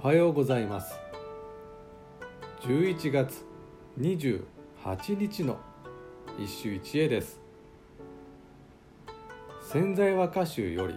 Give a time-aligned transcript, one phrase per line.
[0.00, 0.98] おはようございます。
[2.62, 3.44] 11月
[4.00, 4.40] 28
[5.18, 5.58] 日の
[6.38, 7.40] 一首一会です。
[9.70, 10.94] 潜在和歌集より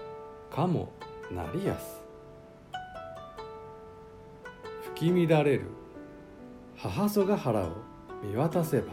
[0.54, 0.90] 「かも
[1.32, 2.02] なりやす」
[4.94, 5.66] 吹き乱れる
[6.76, 7.70] 母曽ヶ原を
[8.22, 8.92] 見渡せば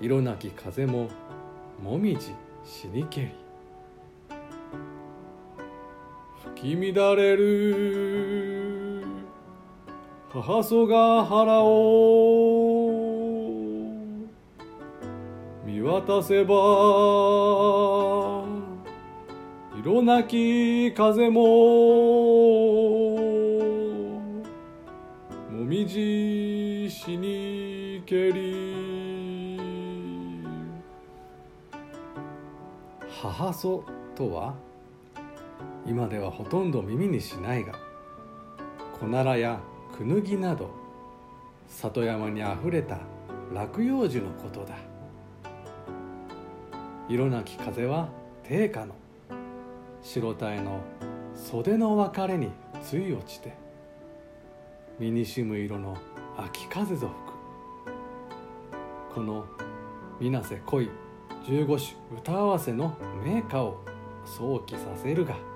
[0.00, 1.08] 色なき風も
[1.82, 2.34] もみじ
[2.64, 3.49] しにけり。
[6.60, 9.02] き乱れる。
[10.30, 12.90] 母曽ヶ原を
[15.64, 16.52] 見渡せば
[19.78, 21.40] 色なき風も
[25.50, 29.58] もみじしにけり。
[33.22, 33.82] 母祖
[34.14, 34.69] とは？
[35.90, 37.74] 今ではほとんど耳にしないが
[39.00, 39.58] コナラや
[39.98, 40.70] クヌギなど
[41.66, 43.00] 里山にあふれた
[43.52, 44.76] 落葉樹のことだ。
[47.08, 48.08] 色なき風は
[48.44, 48.94] 定価の
[50.00, 50.80] 白鯛の
[51.34, 52.50] 袖の別れに
[52.80, 53.52] つい落ちて
[55.00, 55.96] 身にしむ色の
[56.38, 57.10] 秋風ぞ
[59.10, 59.44] 吹くこの
[60.20, 60.88] 水瀬恋
[61.44, 63.84] 十五種歌合わせの名歌を
[64.24, 65.49] 想起させるが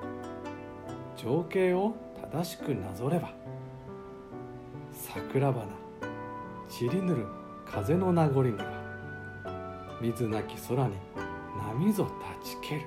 [1.25, 3.30] 情景を正しくなぞれば
[4.92, 5.64] 桜花
[6.69, 7.27] 散りぬる
[7.64, 8.66] 風の名残には
[10.03, 10.92] 水なき空に
[11.56, 12.06] 波ぞ
[12.42, 12.83] 立ちける。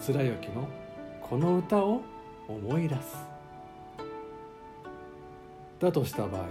[0.00, 0.68] 貫之の
[1.22, 2.00] この歌を
[2.48, 3.28] 思い出す。
[5.78, 6.46] だとした場合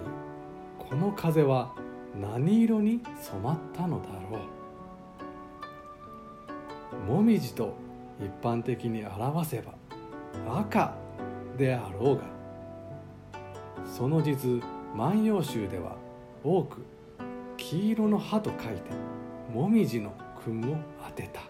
[0.80, 1.76] この風は
[2.16, 4.40] 何色に染まったのだろ
[7.10, 7.12] う。
[7.12, 7.74] もみじと
[8.20, 9.74] 一般的に表せば
[10.60, 10.94] 赤
[11.58, 12.24] であろうが
[13.86, 14.62] その実
[14.96, 15.96] 万葉集では
[16.44, 16.86] 多く
[17.58, 18.92] 黄色の葉と書いて
[19.54, 20.14] もみじの
[20.44, 21.42] 訓を当てた。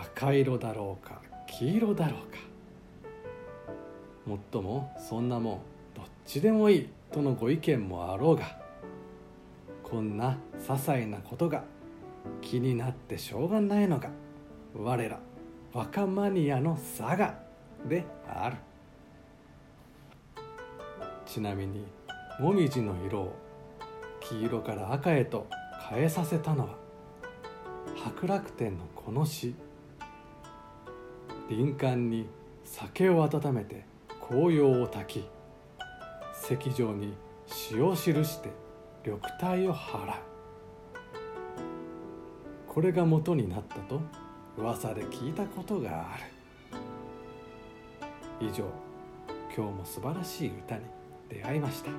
[0.00, 2.38] 赤色だろうか黄色だろうか。
[4.26, 5.58] もっともそんなもん
[5.94, 8.58] どっちでもいいとのご意見もあろうが
[9.82, 11.62] こんな些細なことが
[12.40, 14.10] 気になってしょうがないのが
[14.74, 15.20] 我ら
[15.72, 17.38] 若マニアの佐賀
[17.88, 18.56] である。
[21.26, 21.84] ちなみに
[22.38, 23.36] もみじの色を
[24.20, 25.46] 黄色から赤へと
[25.90, 26.76] 変えさせたのは
[27.96, 29.54] 白楽天のこの詩。
[31.48, 32.26] 林間に
[32.64, 33.84] 酒を温めて
[34.28, 35.28] 紅葉を焚き
[36.50, 37.14] 石上に
[37.46, 38.50] 詩を記して
[39.04, 40.33] 緑体を払う。
[42.74, 44.00] これが元になったと
[44.58, 46.24] 噂で聞いたことがある。
[48.40, 48.64] 以上
[49.56, 50.82] 今日も素晴らしい歌に
[51.28, 51.90] 出会いました。